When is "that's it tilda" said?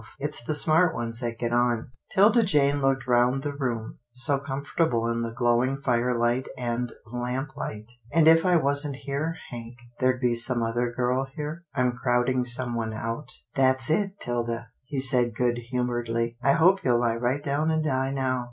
13.55-14.69